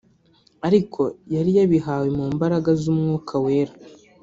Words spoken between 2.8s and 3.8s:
z’Umwuka Wera